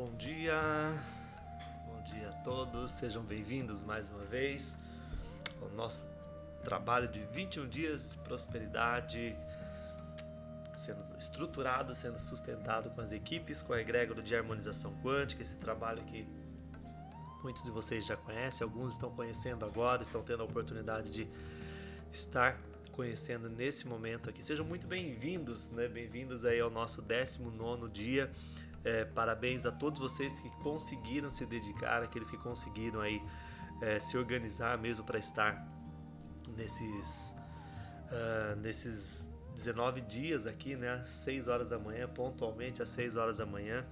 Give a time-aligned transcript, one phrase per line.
[0.00, 0.58] Bom dia,
[1.84, 4.78] bom dia a todos, sejam bem-vindos mais uma vez
[5.60, 6.08] ao nosso
[6.64, 9.36] trabalho de 21 dias de prosperidade,
[10.72, 16.02] sendo estruturado, sendo sustentado com as equipes, com a egrégora de harmonização quântica, esse trabalho
[16.04, 16.26] que
[17.42, 21.28] muitos de vocês já conhecem, alguns estão conhecendo agora, estão tendo a oportunidade de
[22.10, 22.58] estar
[22.92, 24.42] conhecendo nesse momento aqui.
[24.42, 25.88] Sejam muito bem-vindos, né?
[25.88, 28.32] Bem-vindos aí ao nosso 19 dia
[28.84, 33.22] é, parabéns a todos vocês que conseguiram se dedicar, aqueles que conseguiram aí
[33.80, 35.66] é, se organizar mesmo para estar
[36.56, 37.36] nesses,
[38.10, 40.94] uh, nesses 19 dias aqui, né?
[40.94, 43.84] Às 6 horas da manhã, pontualmente às 6 horas da manhã.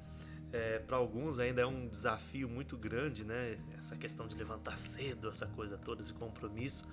[0.51, 3.59] É, para alguns ainda é um desafio muito grande, né?
[3.79, 6.89] Essa questão de levantar cedo, essa coisa toda, esse compromisso.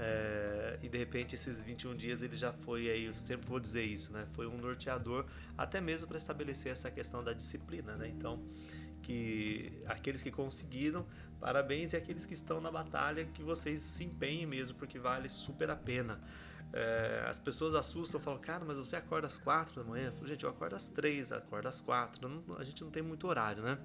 [0.00, 3.82] É, e de repente esses 21 dias ele já foi aí, eu sempre vou dizer
[3.82, 4.28] isso, né?
[4.32, 8.08] Foi um norteador até mesmo para estabelecer essa questão da disciplina, né?
[8.08, 8.40] Então,
[9.02, 11.04] que aqueles que conseguiram,
[11.40, 15.68] parabéns e aqueles que estão na batalha, que vocês se empenhem mesmo, porque vale super
[15.68, 16.20] a pena.
[16.72, 20.06] É, as pessoas assustam, falam, cara, mas você acorda às quatro da manhã?
[20.06, 22.28] Eu falo, gente, eu acordo às três, acordo às quatro.
[22.28, 23.78] Não, a gente não tem muito horário, né?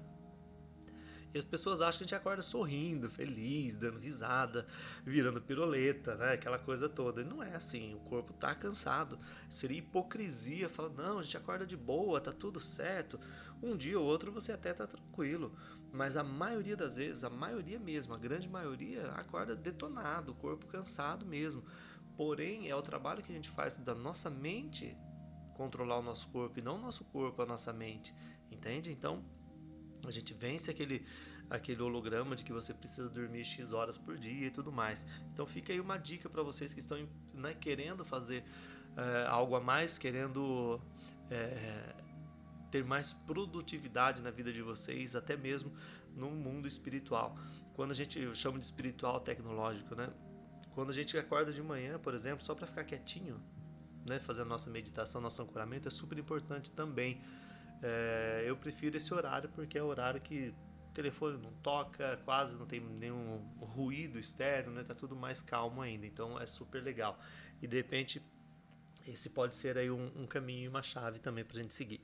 [1.34, 4.68] E as pessoas acham que a gente acorda sorrindo, feliz, dando risada,
[5.04, 6.34] virando piroleta, né?
[6.34, 7.22] Aquela coisa toda.
[7.22, 9.18] E não é assim, o corpo tá cansado.
[9.50, 13.18] Seria hipocrisia falar, não, a gente acorda de boa, tá tudo certo.
[13.60, 15.52] Um dia ou outro você até tá tranquilo.
[15.92, 20.66] Mas a maioria das vezes, a maioria mesmo, a grande maioria, acorda detonado, o corpo
[20.66, 21.64] cansado mesmo.
[22.16, 24.96] Porém, é o trabalho que a gente faz da nossa mente
[25.54, 28.14] controlar o nosso corpo e não o nosso corpo a nossa mente.
[28.50, 28.92] Entende?
[28.92, 29.24] Então,
[30.08, 31.04] a gente vence aquele,
[31.48, 35.06] aquele holograma de que você precisa dormir X horas por dia e tudo mais.
[35.32, 38.44] Então fica aí uma dica para vocês que estão né, querendo fazer
[38.96, 40.80] é, algo a mais, querendo
[41.30, 41.94] é,
[42.70, 45.72] ter mais produtividade na vida de vocês, até mesmo
[46.14, 47.36] no mundo espiritual.
[47.74, 50.10] Quando a gente eu chamo de espiritual tecnológico, né?
[50.74, 53.40] Quando a gente acorda de manhã, por exemplo, só para ficar quietinho,
[54.04, 57.20] né, fazer a nossa meditação, nosso ancoramento é super importante também.
[57.86, 60.54] É, eu prefiro esse horário porque é o horário que
[60.88, 64.82] o telefone não toca, quase não tem nenhum ruído externo, né?
[64.82, 67.20] Tá tudo mais calmo ainda, então é super legal.
[67.60, 68.22] E de repente
[69.06, 72.00] esse pode ser aí um, um caminho e uma chave também para a gente seguir.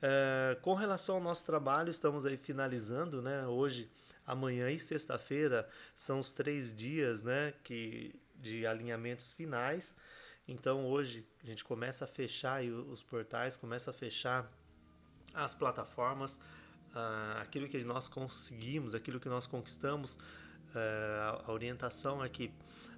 [0.00, 3.46] É, com relação ao nosso trabalho, estamos aí finalizando, né?
[3.46, 3.90] Hoje,
[4.26, 7.52] amanhã e sexta-feira são os três dias, né?
[7.62, 9.94] Que de alinhamentos finais.
[10.48, 14.50] Então hoje a gente começa a fechar os portais, começa a fechar
[15.34, 16.36] as plataformas,
[16.94, 22.52] uh, aquilo que nós conseguimos, aquilo que nós conquistamos, uh, a orientação é que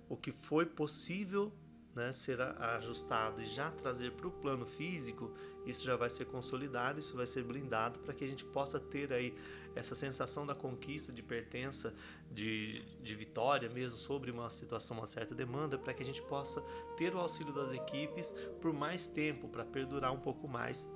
[0.08, 1.52] o que foi possível
[1.96, 5.32] né, ser ajustado e já trazer para o plano físico,
[5.64, 9.10] isso já vai ser consolidado, isso vai ser blindado para que a gente possa ter
[9.14, 9.34] aí
[9.74, 11.94] essa sensação da conquista, de pertença,
[12.30, 16.60] de, de vitória mesmo sobre uma situação, uma certa demanda, para que a gente possa
[16.98, 20.88] ter o auxílio das equipes por mais tempo, para perdurar um pouco mais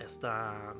[0.00, 0.74] esta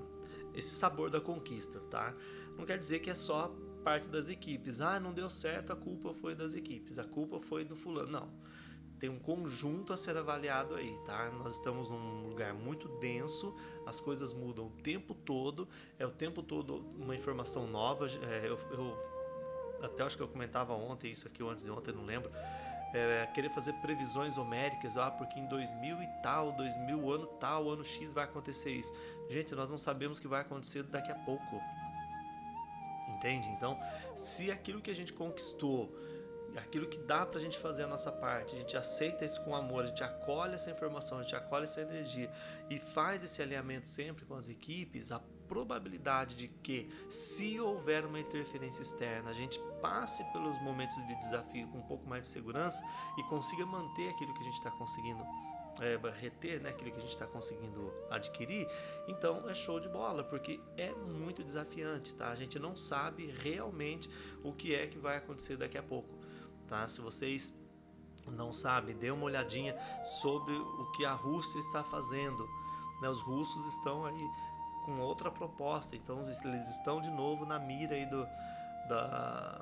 [0.55, 2.15] esse sabor da conquista, tá?
[2.57, 4.81] Não quer dizer que é só parte das equipes.
[4.81, 8.11] Ah, não deu certo, a culpa foi das equipes, a culpa foi do fulano.
[8.11, 8.29] Não.
[8.99, 11.31] Tem um conjunto a ser avaliado aí, tá?
[11.31, 13.55] Nós estamos num lugar muito denso,
[13.87, 15.67] as coisas mudam o tempo todo,
[15.99, 18.07] é o tempo todo uma informação nova.
[18.07, 18.99] É, eu, eu
[19.83, 22.31] até acho que eu comentava ontem isso aqui, ou antes de ontem, não lembro
[22.93, 27.85] é, querer fazer previsões homéricas, ah, porque em 2000 e tal, 2000 ano tal, ano
[27.85, 28.93] X vai acontecer isso.
[29.29, 31.61] Gente, nós não sabemos o que vai acontecer daqui a pouco.
[33.09, 33.49] Entende?
[33.51, 33.79] Então,
[34.17, 35.95] se aquilo que a gente conquistou,
[36.57, 39.85] aquilo que dá pra gente fazer a nossa parte, a gente aceita isso com amor,
[39.85, 42.31] a gente acolhe essa informação, a gente acolhe essa energia
[42.69, 45.21] e faz esse alinhamento sempre com as equipes, a
[45.51, 51.67] probabilidade de que, se houver uma interferência externa, a gente passe pelos momentos de desafio
[51.67, 52.81] com um pouco mais de segurança
[53.19, 55.21] e consiga manter aquilo que a gente está conseguindo
[55.81, 58.69] é, reter, né, aquilo que a gente está conseguindo adquirir,
[59.09, 62.29] então é show de bola, porque é muito desafiante, tá?
[62.31, 64.09] A gente não sabe realmente
[64.45, 66.17] o que é que vai acontecer daqui a pouco,
[66.69, 66.87] tá?
[66.87, 67.53] Se vocês
[68.29, 72.49] não sabem, dê uma olhadinha sobre o que a Rússia está fazendo,
[73.01, 73.09] né?
[73.09, 74.29] Os russos estão aí
[74.85, 75.97] com outra proposta.
[75.97, 78.27] Então eles estão de novo na mira aí do,
[78.89, 79.61] da,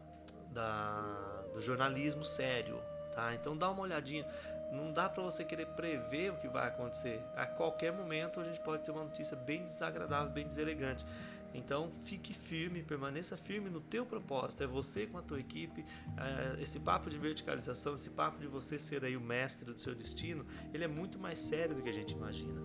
[0.50, 2.80] da, do jornalismo sério,
[3.14, 3.34] tá?
[3.34, 4.26] Então dá uma olhadinha.
[4.72, 7.22] Não dá para você querer prever o que vai acontecer.
[7.34, 11.06] A qualquer momento a gente pode ter uma notícia bem desagradável, bem deselegante.
[11.54, 14.62] Então fique firme, permaneça firme no teu propósito.
[14.62, 15.84] É você com a tua equipe.
[16.16, 19.94] É, esse papo de verticalização, esse papo de você ser aí o mestre do seu
[19.94, 22.60] destino, ele é muito mais sério do que a gente imagina,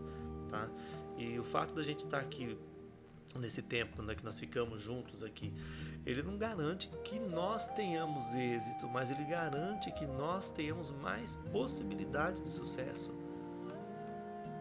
[0.50, 0.70] tá?
[1.24, 2.58] E o fato da gente estar tá aqui
[3.40, 5.54] nesse tempo né, que nós ficamos juntos aqui,
[6.06, 12.42] ele não garante que nós tenhamos êxito, mas ele garante que nós tenhamos mais possibilidades
[12.42, 13.14] de sucesso.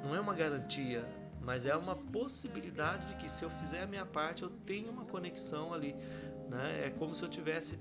[0.04, 1.04] Não é uma garantia,
[1.40, 5.04] mas é uma possibilidade de que se eu fizer a minha parte, eu tenho uma
[5.04, 5.94] conexão ali,
[6.48, 6.86] né?
[6.86, 7.78] É como se eu tivesse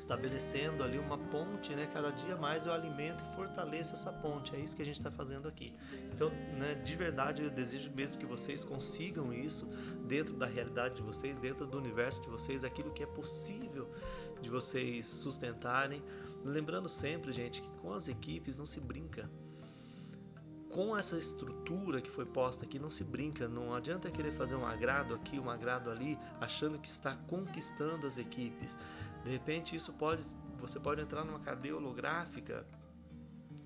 [0.00, 1.88] estabelecendo ali uma ponte, né?
[1.92, 4.56] Cada dia mais eu alimento e fortaleço essa ponte.
[4.56, 5.74] É isso que a gente está fazendo aqui.
[6.12, 9.66] Então, né, de verdade, eu desejo mesmo que vocês consigam isso
[10.06, 13.90] dentro da realidade de vocês, dentro do universo de vocês, aquilo que é possível
[14.40, 16.02] de vocês sustentarem.
[16.44, 19.28] Lembrando sempre, gente, que com as equipes não se brinca
[20.70, 24.64] com essa estrutura que foi posta aqui, não se brinca, não adianta querer fazer um
[24.64, 28.78] agrado aqui, um agrado ali, achando que está conquistando as equipes.
[29.24, 30.24] De repente isso pode,
[30.58, 32.66] você pode entrar numa cadeia holográfica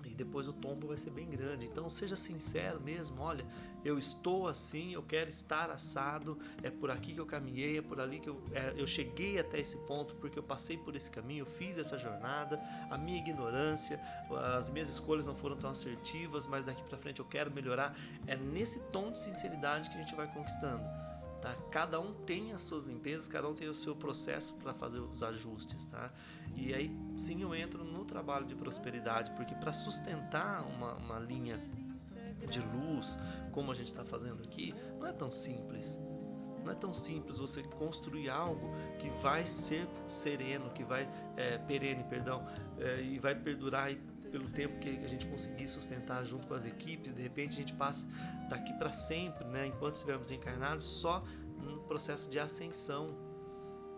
[0.05, 1.65] e depois o tombo vai ser bem grande.
[1.65, 3.45] Então seja sincero mesmo, olha,
[3.83, 7.99] eu estou assim, eu quero estar assado, é por aqui que eu caminhei, é por
[7.99, 11.41] ali que eu, é, eu cheguei até esse ponto porque eu passei por esse caminho,
[11.41, 12.59] eu fiz essa jornada,
[12.89, 13.99] a minha ignorância,
[14.55, 17.95] as minhas escolhas não foram tão assertivas, mas daqui para frente eu quero melhorar.
[18.27, 21.04] É nesse tom de sinceridade que a gente vai conquistando.
[21.45, 21.55] Tá?
[21.69, 25.21] Cada um tem as suas limpezas, cada um tem o seu processo para fazer os
[25.21, 26.11] ajustes, tá?
[26.55, 31.61] E aí sim eu entro no trabalho de prosperidade, porque para sustentar uma, uma linha
[32.49, 33.19] de luz,
[33.51, 35.99] como a gente está fazendo aqui, não é tão simples.
[36.63, 41.07] Não é tão simples você construir algo que vai ser sereno, que vai
[41.37, 42.43] é, perene, perdão,
[42.79, 43.91] é, e vai perdurar
[44.25, 47.73] pelo tempo que a gente conseguir sustentar junto com as equipes, de repente a gente
[47.73, 48.05] passa
[48.49, 51.23] daqui para sempre, né, enquanto estivermos encarnados, só
[51.57, 53.15] no processo de ascensão.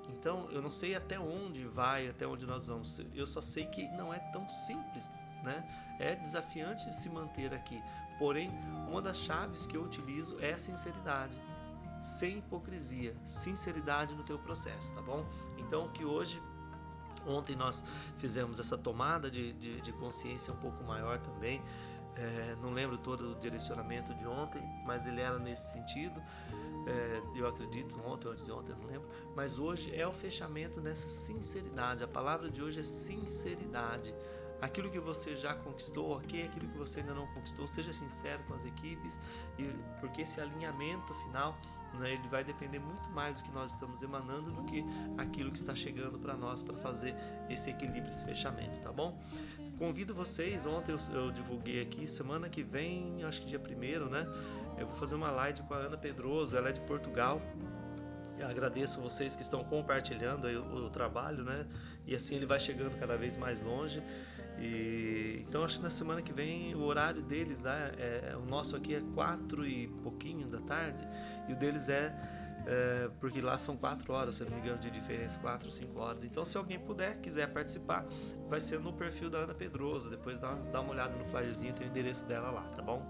[0.10, 3.02] Então, eu não sei até onde vai, até onde nós vamos.
[3.14, 5.10] Eu só sei que não é tão simples,
[5.44, 5.68] né?
[6.00, 7.82] É desafiante se manter aqui.
[8.18, 8.50] Porém,
[8.88, 11.38] uma das chaves que eu utilizo é a sinceridade.
[12.02, 15.26] Sem hipocrisia, sinceridade no teu processo, tá bom?
[15.58, 16.42] Então, que hoje
[17.28, 17.84] Ontem nós
[18.18, 21.62] fizemos essa tomada de, de, de consciência um pouco maior também.
[22.16, 26.20] É, não lembro todo o direcionamento de ontem, mas ele era nesse sentido.
[26.88, 29.08] É, eu acredito, ontem antes de ontem, não lembro.
[29.36, 32.04] Mas hoje é o fechamento nessa sinceridade.
[32.04, 34.16] A palavra de hoje é sinceridade.
[34.60, 36.46] Aquilo que você já conquistou, ok?
[36.46, 39.22] Aquilo que você ainda não conquistou, seja sincero com as equipes,
[39.60, 39.64] e,
[40.00, 41.56] porque esse alinhamento final
[41.98, 44.84] né, ele vai depender muito mais do que nós estamos emanando do que
[45.18, 47.16] aquilo que está chegando para nós para fazer
[47.50, 49.20] esse equilíbrio, esse fechamento, tá bom?
[49.78, 54.28] Convido vocês, ontem eu, eu divulguei aqui, semana que vem, acho que dia primeiro, né?
[54.78, 57.42] Eu vou fazer uma live com a Ana Pedroso, ela é de Portugal,
[58.40, 61.66] eu agradeço vocês que estão compartilhando o, o, trabalho, né?
[62.06, 64.02] E assim ele vai chegando cada vez mais longe.
[64.60, 67.92] E, então acho que na semana que vem o horário deles, né?
[67.98, 71.08] É, o nosso aqui é quatro e pouquinho da tarde
[71.48, 72.14] e o deles é,
[72.66, 76.24] é, porque lá são quatro horas, se não me engano, de diferença, quatro, cinco horas.
[76.24, 78.06] Então, se alguém puder, quiser participar,
[78.50, 80.10] vai ser no perfil da Ana Pedroso.
[80.10, 83.08] Depois dá, dá uma olhada no flyerzinho, tem o endereço dela lá, tá bom?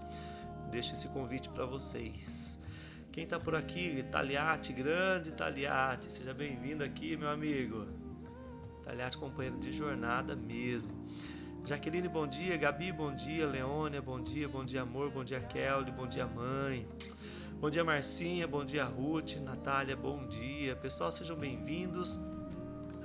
[0.70, 2.60] Deixo esse convite para vocês.
[3.10, 7.86] Quem está por aqui, Taliate, grande Taliate, seja bem-vindo aqui, meu amigo.
[8.84, 10.92] Taliate, companheiro de jornada mesmo.
[11.68, 12.56] Jaqueline, bom dia.
[12.56, 13.46] Gabi, bom dia.
[13.46, 14.48] Leônia, bom dia.
[14.48, 15.10] Bom dia, amor.
[15.10, 15.90] Bom dia, Kelly.
[15.90, 16.88] Bom dia, mãe.
[17.60, 18.48] Bom dia, Marcinha.
[18.48, 19.36] Bom dia, Ruth.
[19.36, 20.74] Natália, bom dia.
[20.76, 22.18] Pessoal, sejam bem-vindos.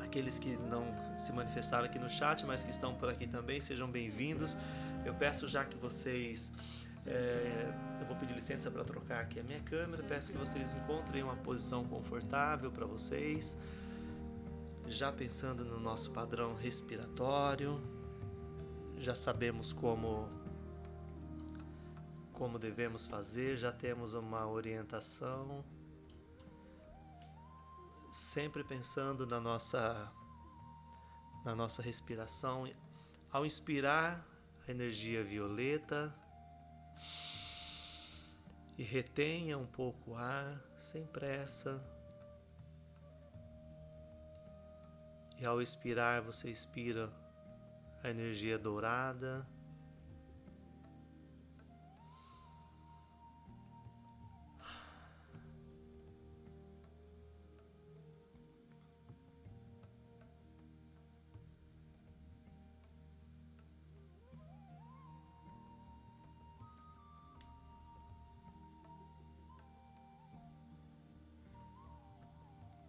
[0.01, 0.85] Aqueles que não
[1.17, 4.55] se manifestaram aqui no chat, mas que estão por aqui também, sejam bem-vindos.
[5.03, 6.53] Eu peço já que vocês.
[7.05, 10.01] É, eu vou pedir licença para trocar aqui a minha câmera.
[10.03, 13.57] Peço que vocês encontrem uma posição confortável para vocês.
[14.87, 17.81] Já pensando no nosso padrão respiratório,
[19.03, 20.29] já sabemos como
[22.31, 25.63] como devemos fazer, já temos uma orientação,
[28.11, 30.11] sempre pensando na nossa
[31.43, 32.65] na nossa respiração.
[33.29, 34.25] Ao inspirar
[34.65, 36.15] a energia violeta
[38.77, 41.83] e retenha um pouco o ar sem pressa.
[45.37, 47.11] E ao expirar, você expira
[48.03, 49.47] a energia dourada.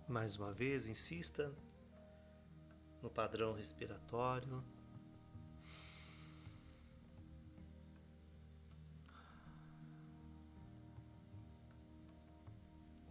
[0.08, 1.52] Mais uma vez, insista
[3.00, 4.62] no padrão respiratório.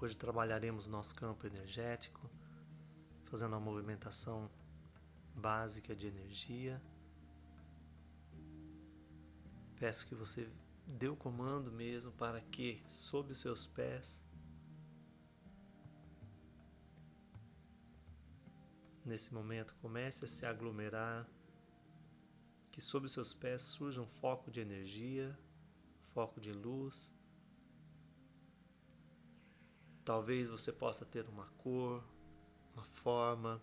[0.03, 2.29] Hoje trabalharemos nosso campo energético,
[3.24, 4.51] fazendo uma movimentação
[5.33, 6.81] básica de energia.
[9.77, 10.51] Peço que você
[10.86, 14.22] dê o comando mesmo para que, sob os seus pés,
[19.05, 21.25] nesse momento comece a se aglomerar,
[22.74, 25.33] que sob os seus pés surja um foco de energia,
[26.13, 27.13] foco de luz
[30.05, 32.03] Talvez você possa ter uma cor,
[32.75, 33.62] uma forma.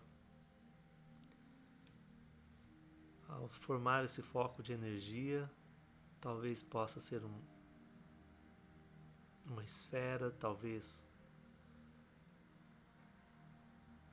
[3.27, 5.49] Ao formar esse foco de energia,
[6.19, 7.41] talvez possa ser um,
[9.45, 11.05] uma esfera, talvez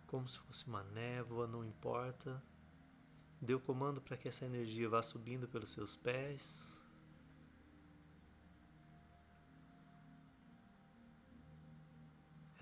[0.06, 2.42] como se fosse uma névoa, não importa.
[3.40, 6.77] Dê o comando para que essa energia vá subindo pelos seus pés,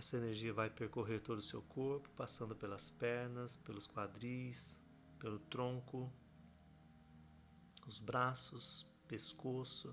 [0.06, 4.80] Essa energia vai percorrer todo o seu corpo, passando pelas pernas, pelos quadris,
[5.18, 6.08] pelo tronco,
[7.88, 9.92] os braços, pescoço,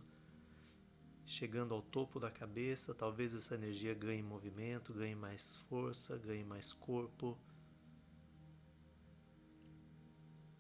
[1.25, 2.93] chegando ao topo da cabeça.
[2.93, 7.35] Talvez essa energia ganhe movimento, ganhe mais força, ganhe mais corpo.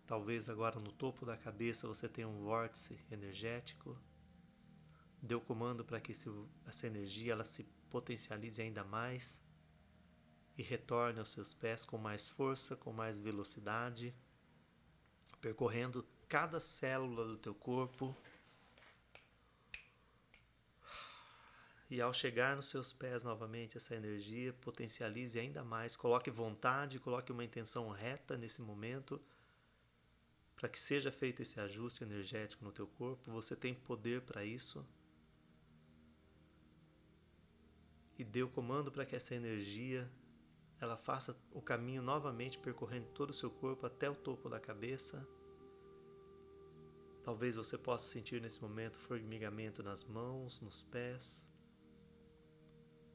[0.07, 3.95] Talvez agora no topo da cabeça você tenha um vórtice energético.
[5.21, 6.11] O comando para que
[6.65, 9.39] essa energia ela se potencialize ainda mais
[10.57, 14.15] e retorne aos seus pés com mais força, com mais velocidade,
[15.39, 18.17] percorrendo cada célula do teu corpo.
[21.87, 25.95] E ao chegar nos seus pés novamente, essa energia potencialize ainda mais.
[25.95, 29.21] Coloque vontade, coloque uma intenção reta nesse momento,
[30.55, 33.31] para que seja feito esse ajuste energético no teu corpo.
[33.31, 34.83] Você tem poder para isso.
[38.17, 40.09] E dê o comando para que essa energia
[40.79, 45.25] ela faça o caminho novamente percorrendo todo o seu corpo até o topo da cabeça.
[47.23, 51.49] Talvez você possa sentir nesse momento formigamento nas mãos, nos pés,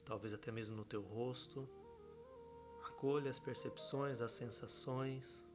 [0.02, 1.68] talvez até mesmo no teu rosto.
[2.86, 5.46] Acolha as percepções, as sensações,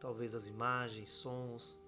[0.00, 1.78] talvez as imagens, sons.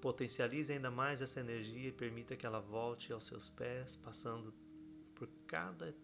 [0.00, 4.54] Potencialize ainda mais essa energia e permita que ela volte aos seus pés, passando
[5.14, 5.94] por cada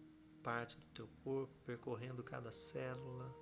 [0.43, 3.35] parte do teu corpo, percorrendo cada célula.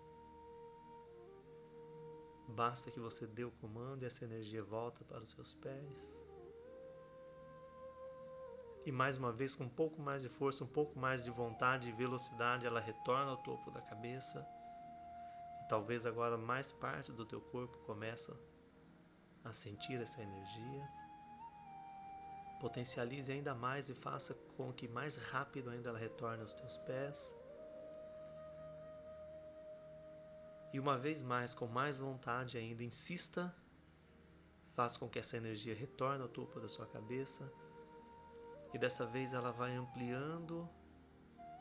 [2.47, 6.25] Basta que você dê o comando e essa energia volta para os seus pés.
[8.85, 11.89] E mais uma vez, com um pouco mais de força, um pouco mais de vontade
[11.89, 14.47] e velocidade, ela retorna ao topo da cabeça.
[15.63, 18.54] E talvez agora mais parte do teu corpo começa a
[19.53, 20.89] sentir essa energia.
[22.59, 27.35] Potencialize ainda mais e faça com que mais rápido ainda ela retorne aos teus pés.
[30.73, 33.53] E uma vez mais, com mais vontade ainda, insista,
[34.73, 37.49] faça com que essa energia retorne ao topo da sua cabeça.
[38.73, 40.69] E dessa vez ela vai ampliando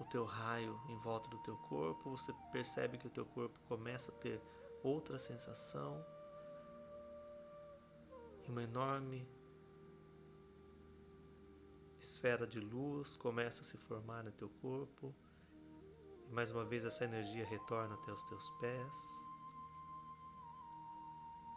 [0.01, 2.11] o teu raio em volta do teu corpo.
[2.11, 4.43] Você percebe que o teu corpo começa a ter
[4.83, 6.05] outra sensação.
[8.47, 9.27] E uma enorme
[11.99, 15.15] esfera de luz começa a se formar no teu corpo.
[16.29, 19.23] E mais uma vez essa energia retorna até os teus pés.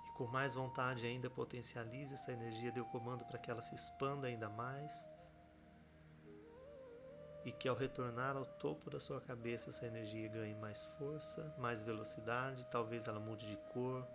[0.07, 3.75] E com mais vontade ainda potencialize essa energia, dê o comando para que ela se
[3.75, 5.07] expanda ainda mais.
[7.43, 11.83] E que ao retornar ao topo da sua cabeça essa energia ganhe mais força, mais
[11.83, 14.05] velocidade, talvez ela mude de cor,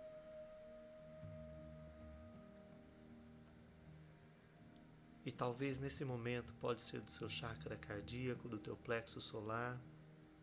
[5.25, 9.81] E talvez nesse momento pode ser do seu chakra cardíaco, do teu plexo solar,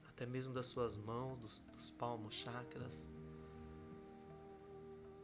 [0.09, 3.13] até mesmo das suas mãos, dos, dos palmos chakras.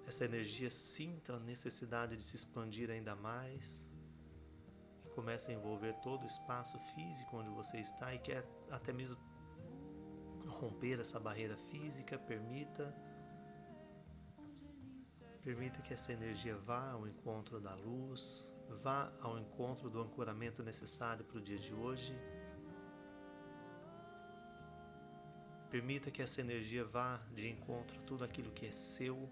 [0.07, 3.89] Essa energia sinta a necessidade de se expandir ainda mais
[5.05, 9.19] e começa a envolver todo o espaço físico onde você está e quer até mesmo
[10.47, 12.95] romper essa barreira física, permita
[15.43, 21.25] permita que essa energia vá ao encontro da luz, Vá ao encontro do ancoramento necessário
[21.25, 22.15] para o dia de hoje.
[25.71, 29.29] Permita que essa energia vá de encontro a tudo aquilo que é seu.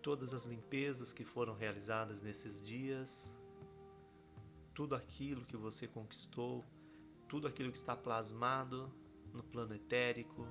[0.00, 3.36] Todas as limpezas que foram realizadas nesses dias,
[4.72, 6.64] tudo aquilo que você conquistou,
[7.28, 8.92] tudo aquilo que está plasmado
[9.32, 10.46] no plano etérico.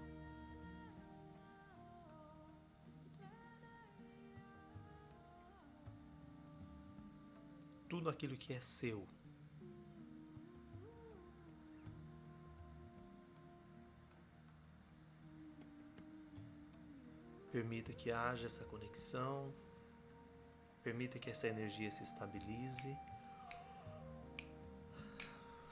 [7.96, 9.08] Tudo aquilo que é seu.
[17.54, 19.54] Permita que haja essa conexão,
[20.84, 22.94] permita que essa energia se estabilize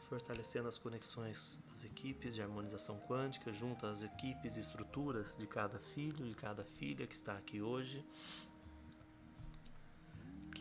[0.08, 5.77] fortalecendo as conexões das equipes de harmonização quântica junto às equipes e estruturas de cada
[5.80, 8.06] filho, de cada filha que está aqui hoje.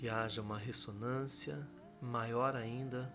[0.02, 1.64] Que haja uma ressonância
[2.00, 3.08] maior ainda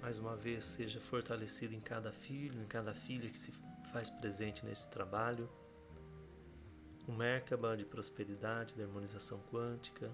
[0.00, 3.52] mais uma vez seja fortalecido em cada filho, em cada filha que se
[3.92, 5.46] faz presente nesse trabalho.
[7.06, 10.10] O Merkaba de prosperidade, de harmonização quântica,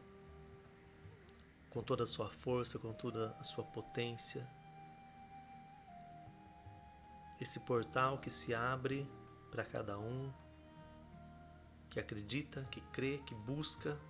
[1.76, 4.48] com toda a sua força, com toda a sua potência.
[7.38, 9.06] Esse portal que se abre
[9.50, 10.32] para cada um,
[11.90, 14.00] que acredita, que crê, que busca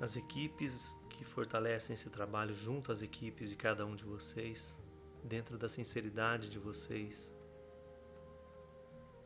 [0.00, 4.80] as equipes que fortalecem esse trabalho junto às equipes de cada um de vocês,
[5.24, 7.34] dentro da sinceridade de vocês,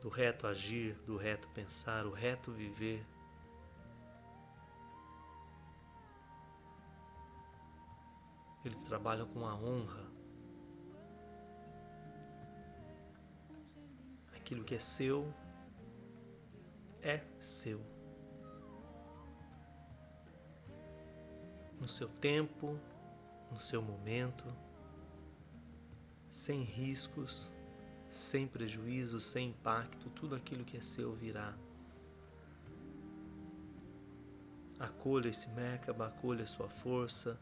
[0.01, 3.05] do reto agir, do reto pensar, o reto viver.
[8.63, 10.05] Eles trabalham com a honra.
[14.35, 15.33] Aquilo que é seu
[17.01, 17.95] é seu.
[21.79, 22.79] no seu tempo,
[23.51, 24.43] no seu momento,
[26.35, 27.49] sem riscos,
[28.09, 31.53] sem prejuízo, sem impacto, tudo aquilo que é seu virá.
[34.77, 37.39] Acolha esse Merkaba, acolha sua força,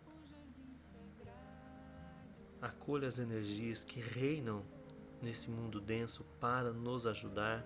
[2.62, 4.64] acolha as energias que reinam
[5.24, 7.66] nesse mundo denso para nos ajudar,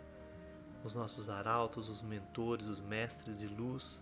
[0.82, 4.02] os nossos arautos, os mentores, os mestres de luz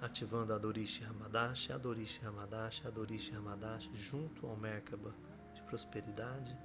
[0.00, 5.12] ativando a Dorishi Hamadashi, a Dorishi Hamadashi, a Dorishi Hamadashi junto ao Merkaba
[5.54, 6.56] de prosperidade,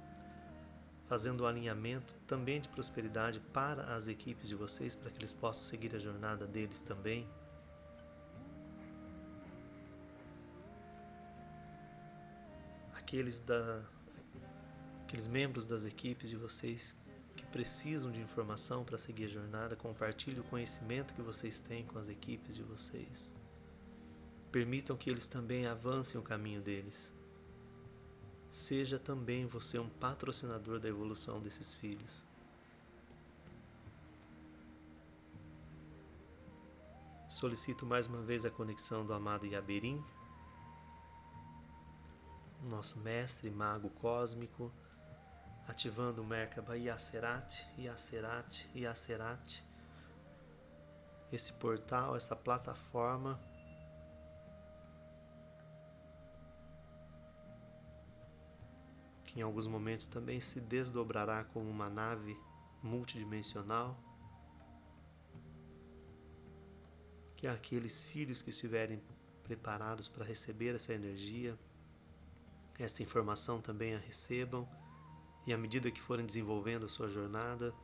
[1.08, 5.64] fazendo o alinhamento também de prosperidade para as equipes de vocês, para que eles possam
[5.64, 7.28] seguir a jornada deles também.
[12.94, 13.82] Aqueles da
[15.02, 16.98] aqueles membros das equipes de vocês
[17.54, 22.08] precisam de informação para seguir a jornada, compartilhe o conhecimento que vocês têm com as
[22.08, 23.32] equipes de vocês.
[24.50, 27.14] Permitam que eles também avancem o caminho deles.
[28.50, 32.24] Seja também você um patrocinador da evolução desses filhos.
[37.28, 40.04] Solicito mais uma vez a conexão do amado Yaberim,
[42.64, 44.72] nosso mestre mago cósmico
[45.66, 49.62] ativando o Merkaba Yacerat, Yacerat, Yacerat.
[51.32, 53.40] Esse portal, essa plataforma
[59.34, 62.38] que em alguns momentos também se desdobrará como uma nave
[62.80, 63.98] multidimensional.
[67.34, 69.02] Que aqueles filhos que estiverem
[69.42, 71.58] preparados para receber essa energia,
[72.78, 74.68] esta informação também a recebam
[75.46, 77.74] e à medida que forem desenvolvendo a sua jornada,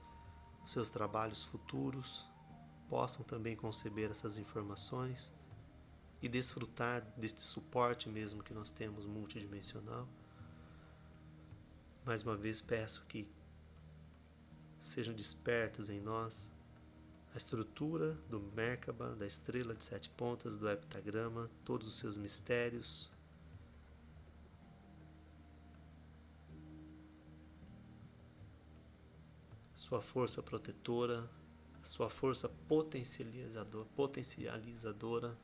[0.65, 2.27] os seus trabalhos futuros,
[2.89, 5.33] possam também conceber essas informações
[6.23, 10.09] e desfrutar deste suporte mesmo que nós temos multidimensional.
[12.05, 13.29] Mais uma vez peço que
[14.79, 16.53] sejam despertos em nós
[17.35, 23.13] a estrutura do Merkaba, da estrela de sete pontas, do heptagrama, todos os seus mistérios,
[29.91, 31.29] sua força protetora,
[31.83, 35.37] sua força potencializadora, potencializadora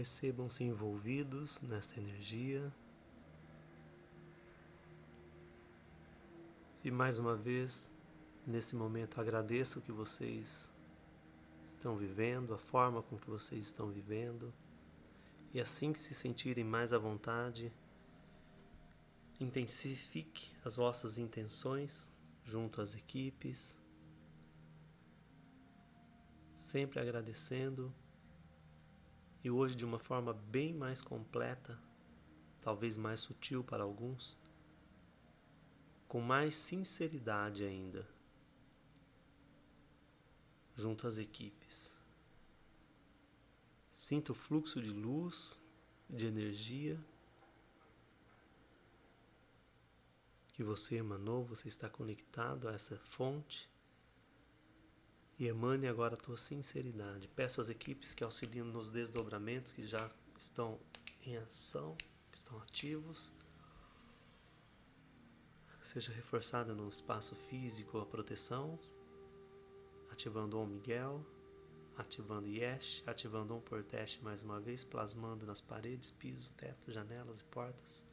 [0.00, 2.72] Percebam-se envolvidos nesta energia.
[6.82, 7.94] E mais uma vez,
[8.46, 10.72] nesse momento, agradeço o que vocês
[11.68, 14.50] estão vivendo, a forma com que vocês estão vivendo.
[15.52, 17.70] E assim que se sentirem mais à vontade,
[19.38, 22.10] intensifique as vossas intenções
[22.42, 23.78] junto às equipes,
[26.56, 27.94] sempre agradecendo
[29.42, 31.78] e hoje de uma forma bem mais completa,
[32.60, 34.36] talvez mais sutil para alguns,
[36.08, 38.06] com mais sinceridade ainda,
[40.74, 41.94] junto às equipes.
[43.90, 45.60] Sinta o fluxo de luz,
[46.08, 46.98] de energia
[50.52, 53.69] que você emanou, você está conectado a essa fonte
[55.40, 57.26] e emane agora a tua sinceridade.
[57.28, 60.78] Peço às equipes que auxiliem nos desdobramentos que já estão
[61.24, 61.96] em ação,
[62.30, 63.32] que estão ativos.
[65.82, 68.78] Seja reforçada no espaço físico a proteção,
[70.12, 71.24] ativando o Miguel,
[71.96, 77.40] ativando Yesh, ativando um por teste mais uma vez, plasmando nas paredes, piso, teto, janelas
[77.40, 78.04] e portas.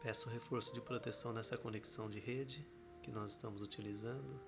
[0.00, 2.64] Peço reforço de proteção nessa conexão de rede
[3.08, 4.38] que nós estamos utilizando.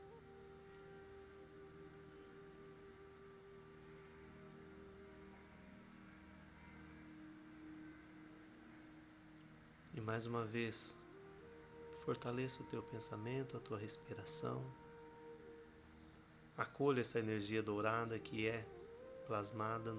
[9.95, 10.99] E mais uma vez,
[12.05, 14.63] fortaleça o teu pensamento, a tua respiração.
[16.55, 18.67] Acolha essa energia dourada que é
[19.27, 19.97] plasmada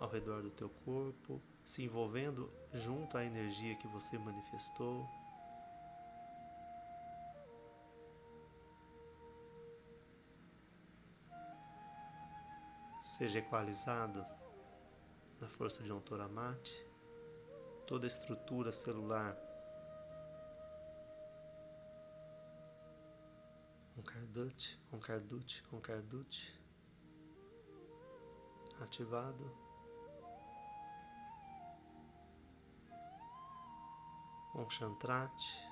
[0.00, 5.08] ao redor do teu corpo, se envolvendo junto à energia que você manifestou.
[13.18, 14.24] Seja equalizado
[15.40, 16.86] na força de um Toramate,
[17.84, 19.36] toda a estrutura celular,
[23.96, 26.62] um Kardut, um Kardut, um Kardut,
[28.80, 29.68] ativado.
[34.54, 35.68] Um Chantrate,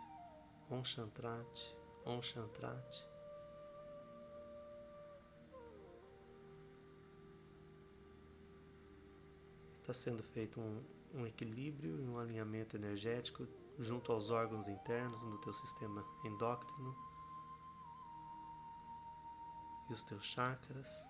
[0.71, 3.16] um Chantrate, um Chantrate.
[9.87, 10.83] Está sendo feito um,
[11.15, 13.47] um equilíbrio e um alinhamento energético
[13.79, 16.97] junto aos órgãos internos do teu sistema endócrino
[19.89, 21.09] e os teus chakras.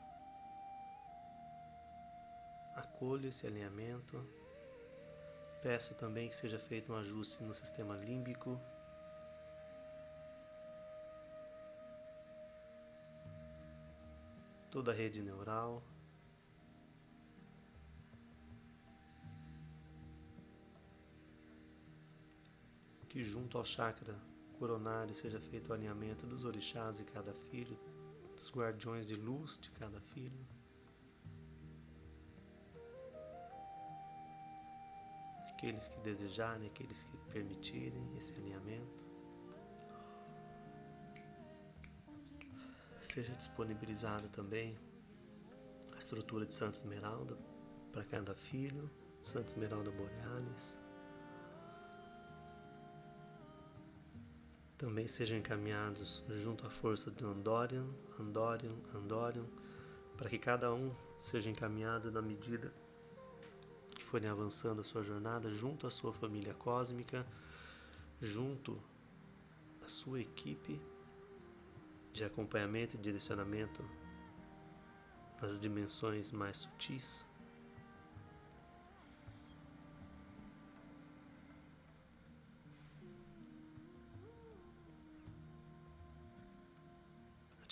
[2.75, 4.23] Acolho esse alinhamento.
[5.63, 8.61] Peço também que seja feito um ajuste no sistema límbico.
[14.71, 15.83] Toda a rede neural.
[23.17, 24.15] Que junto ao chakra
[24.59, 27.79] coronário seja feito o alinhamento dos orixás de cada filho,
[28.35, 30.47] dos guardiões de luz de cada filho.
[35.49, 39.03] Aqueles que desejarem, aqueles que permitirem esse alinhamento.
[43.01, 44.77] Seja disponibilizado também
[45.95, 47.35] a estrutura de Santo Esmeralda
[47.91, 48.91] para cada filho,
[49.23, 50.86] Santo Esmeralda Borealis.
[54.77, 57.87] Também sejam encaminhados junto à força de Andorian,
[58.21, 59.47] Andorian, Andorian,
[60.17, 62.73] para que cada um seja encaminhado na medida
[63.91, 67.27] que forem avançando a sua jornada junto à sua família cósmica,
[68.21, 68.79] junto
[69.85, 70.81] à sua equipe
[72.13, 73.85] de acompanhamento e direcionamento
[75.41, 77.27] nas dimensões mais sutis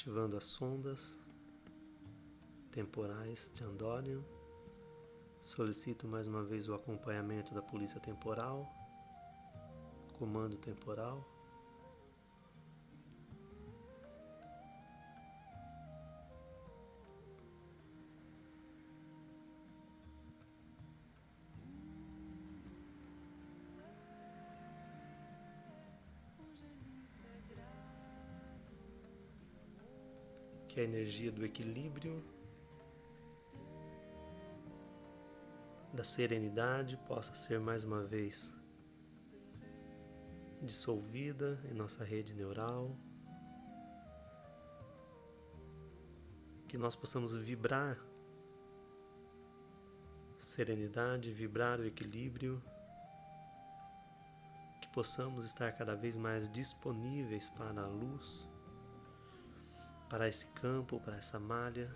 [0.04, 1.18] ativando as sondas
[2.70, 4.22] temporais de Andorian.
[5.40, 8.70] Solicito mais uma vez o acompanhamento da Polícia Temporal,
[10.18, 11.33] Comando Temporal.
[30.74, 32.20] Que a energia do equilíbrio,
[35.92, 38.52] da serenidade possa ser mais uma vez
[40.60, 42.98] dissolvida em nossa rede neural,
[46.66, 47.96] que nós possamos vibrar
[50.40, 52.60] serenidade, vibrar o equilíbrio,
[54.82, 58.52] que possamos estar cada vez mais disponíveis para a luz,
[60.08, 61.94] para esse campo, para essa malha.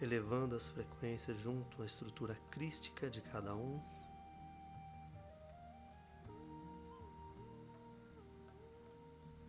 [0.00, 3.80] Elevando as frequências junto à estrutura crística de cada um.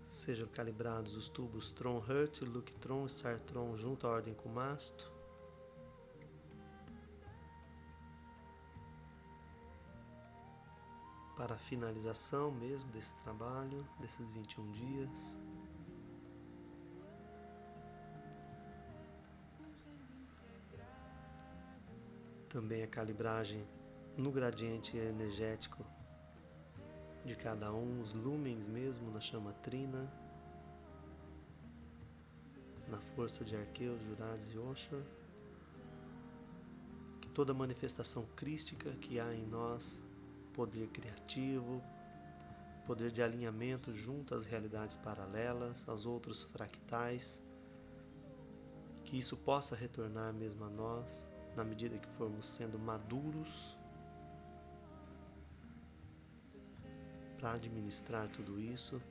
[0.08, 5.15] Sejam calibrados os tubos Tron Hurt, Luke Tron Star Tron junto à ordem com masto.
[11.36, 15.40] Para a finalização mesmo desse trabalho, desses 21 dias.
[22.48, 23.68] Também a calibragem
[24.18, 25.86] no gradiente energético
[27.26, 30.10] de cada um, os lumens mesmo na chama trina,
[32.88, 35.02] na força de Arqueus, Jurados e Oshur,
[37.20, 40.02] que toda manifestação crística que há em nós,
[40.56, 41.84] poder criativo,
[42.86, 47.44] poder de alinhamento junto às realidades paralelas, aos outros fractais,
[49.04, 53.78] que isso possa retornar mesmo a nós na medida que formos sendo maduros
[57.38, 59.02] para administrar tudo isso,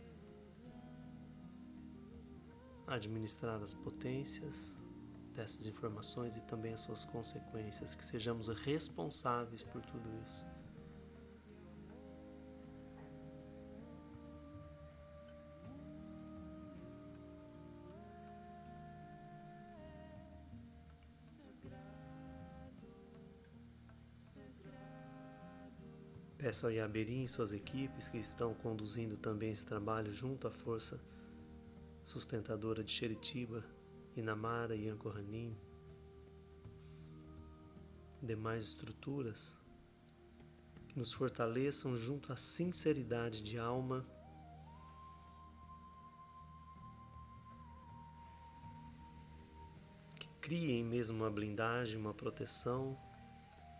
[2.86, 4.76] administrar as potências
[5.34, 10.53] dessas informações e também as suas consequências, que sejamos responsáveis por tudo isso.
[26.62, 31.00] Ao Yaberim e suas equipes que estão conduzindo também esse trabalho junto à força
[32.04, 33.64] sustentadora de Xeritiba,
[34.16, 35.56] Inamara e Ancoranim
[38.22, 39.56] e demais estruturas
[40.88, 44.06] que nos fortaleçam junto à sinceridade de alma.
[50.14, 52.96] Que criem mesmo uma blindagem, uma proteção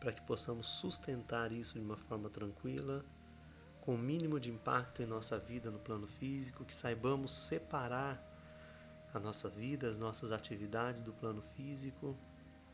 [0.05, 3.03] para que possamos sustentar isso de uma forma tranquila,
[3.81, 8.23] com o mínimo de impacto em nossa vida no plano físico, que saibamos separar
[9.14, 12.14] a nossa vida, as nossas atividades do plano físico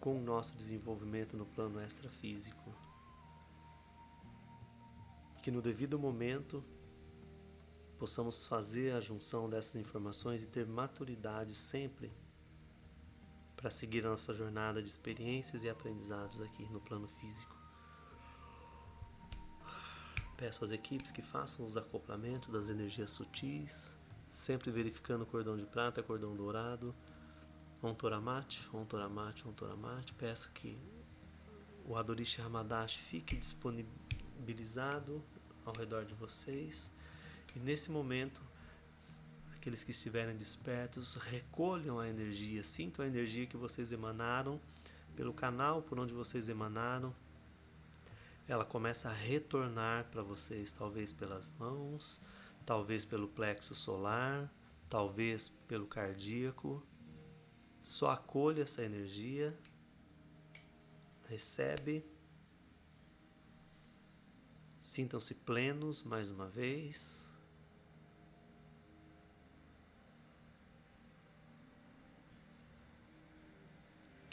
[0.00, 2.74] com o nosso desenvolvimento no plano extrafísico.
[5.40, 6.64] Que no devido momento
[7.96, 12.10] possamos fazer a junção dessas informações e ter maturidade sempre
[13.60, 17.54] para seguir a nossa jornada de experiências e aprendizados aqui no plano físico.
[20.34, 23.94] Peço às equipes que façam os acoplamentos das energias sutis,
[24.30, 26.94] sempre verificando o cordão de prata, cordão dourado,
[27.82, 30.14] ontoramate, ontoramate, ontoramate.
[30.14, 30.78] Peço que
[31.84, 35.22] o Adorishi Hamadashi fique disponibilizado
[35.66, 36.90] ao redor de vocês.
[37.54, 38.40] E nesse momento
[39.60, 44.58] aqueles que estiverem despertos, recolham a energia, sintam a energia que vocês emanaram
[45.14, 47.14] pelo canal por onde vocês emanaram.
[48.48, 52.22] Ela começa a retornar para vocês, talvez pelas mãos,
[52.64, 54.50] talvez pelo plexo solar,
[54.88, 56.82] talvez pelo cardíaco.
[57.82, 59.54] Só acolha essa energia,
[61.28, 62.02] recebe.
[64.78, 67.29] Sintam-se plenos mais uma vez.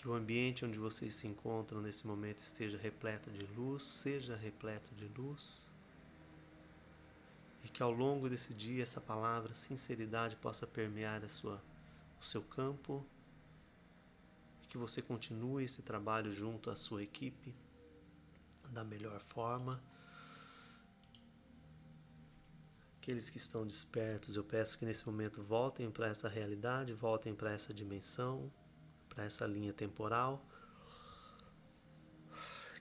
[0.07, 4.95] Que o ambiente onde vocês se encontram nesse momento esteja repleto de luz, seja repleto
[4.95, 5.69] de luz.
[7.65, 11.61] E que ao longo desse dia essa palavra sinceridade possa permear a sua,
[12.21, 13.05] o seu campo.
[14.63, 17.53] E que você continue esse trabalho junto à sua equipe
[18.69, 19.83] da melhor forma.
[23.01, 27.51] Aqueles que estão despertos, eu peço que nesse momento voltem para essa realidade, voltem para
[27.51, 28.49] essa dimensão
[29.17, 30.45] para essa linha temporal.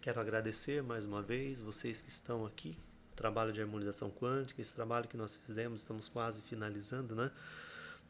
[0.03, 2.79] Quero agradecer mais uma vez vocês que estão aqui.
[3.17, 7.33] Trabalho de harmonização quântica, esse trabalho que nós fizemos, estamos quase finalizando, né?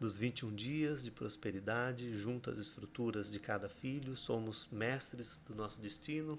[0.00, 5.80] Dos 21 dias de prosperidade, junto às estruturas de cada filho, somos mestres do nosso
[5.80, 6.36] destino,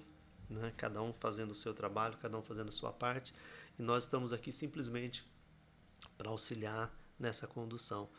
[0.50, 0.70] né?
[0.76, 3.34] cada um fazendo o seu trabalho, cada um fazendo a sua parte,
[3.78, 5.26] e nós estamos aqui simplesmente
[6.18, 8.10] para auxiliar nessa condução.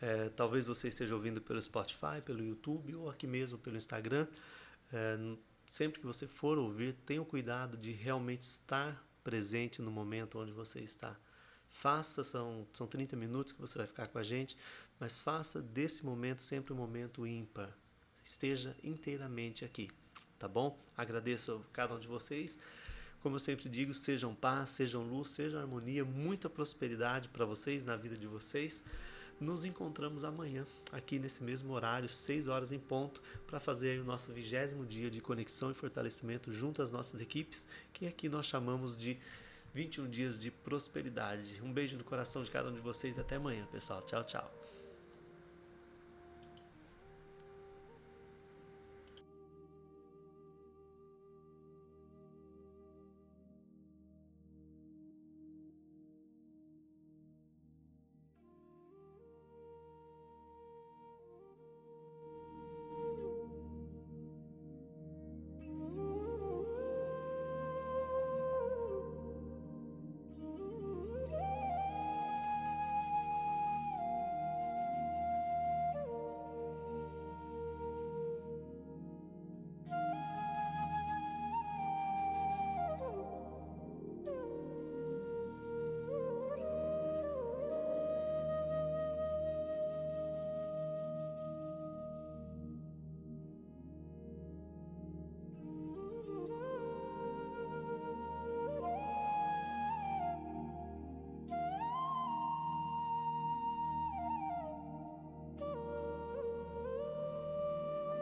[0.00, 4.26] É, talvez você esteja ouvindo pelo Spotify, pelo YouTube ou aqui mesmo pelo Instagram.
[4.92, 5.16] É,
[5.66, 10.52] sempre que você for ouvir, tenha o cuidado de realmente estar presente no momento onde
[10.52, 11.16] você está.
[11.68, 14.56] Faça, são, são 30 minutos que você vai ficar com a gente,
[14.98, 17.70] mas faça desse momento sempre um momento ímpar.
[18.22, 19.90] Esteja inteiramente aqui,
[20.38, 20.78] tá bom?
[20.96, 22.58] Agradeço a cada um de vocês.
[23.20, 27.96] Como eu sempre digo, sejam paz, sejam luz, sejam harmonia, muita prosperidade para vocês na
[27.96, 28.84] vida de vocês.
[29.38, 34.32] Nos encontramos amanhã, aqui nesse mesmo horário, 6 horas em ponto, para fazer o nosso
[34.32, 39.18] vigésimo dia de conexão e fortalecimento junto às nossas equipes, que aqui nós chamamos de
[39.74, 41.60] 21 dias de prosperidade.
[41.62, 44.00] Um beijo no coração de cada um de vocês e até amanhã, pessoal.
[44.02, 44.65] Tchau, tchau.